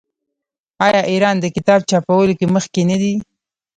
آیا 0.87 1.01
ایران 1.11 1.35
د 1.39 1.45
کتاب 1.55 1.79
چاپولو 1.89 2.37
کې 2.39 2.45
مخکې 2.55 2.81
نه 2.89 2.97
دی؟ 3.01 3.13